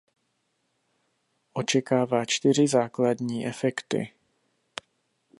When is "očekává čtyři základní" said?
1.53-3.45